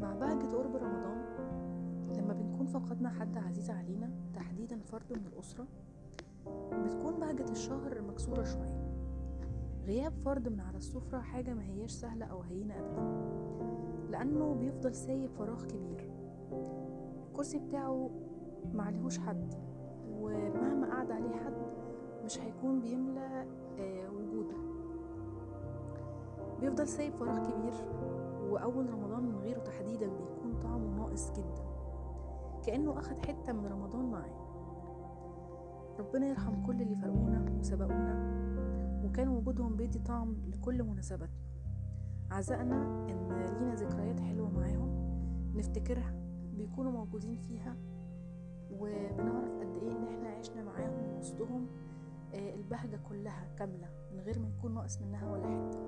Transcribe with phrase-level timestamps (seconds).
[0.00, 1.22] مع بهجة قرب رمضان
[2.16, 5.66] لما بنكون فقدنا حد عزيز علينا تحديدا فرد من الأسرة
[6.84, 8.90] بتكون بهجة الشهر مكسورة شوية.
[9.86, 13.02] غياب فرد من على السفرة حاجة ما هياش سهلة أو هينة أبدا
[14.10, 16.10] لأنه بيفضل سايب فراغ كبير.
[17.28, 18.10] الكرسي بتاعه
[18.74, 19.54] معلهوش حد
[20.10, 21.56] ومهما قعد عليه حد
[22.24, 23.46] مش هيكون بيملى
[23.78, 24.56] آه، وجوده.
[26.60, 27.72] بيفضل سايب فراغ كبير
[28.50, 31.64] وأول رمضان من غيره تحديدا بيكون طعمه ناقص جدا.
[32.66, 34.40] كأنه أخد حتة من رمضان معاه.
[35.98, 38.40] ربنا يرحم كل اللي فرقونا وسبقونا
[39.04, 41.36] وكان وجودهم بيدي طعم لكل مناسباتنا.
[42.30, 43.28] عزقنا إن
[43.58, 44.90] لينا ذكريات حلوة معاهم
[45.54, 46.14] نفتكرها
[46.56, 47.76] بيكونوا موجودين فيها
[48.70, 51.66] وبنعرف قد إيه إن إحنا عشنا معاهم وسطهم
[52.34, 55.79] آه، البهجة كلها كاملة من غير ما يكون ناقص منها ولا حتة.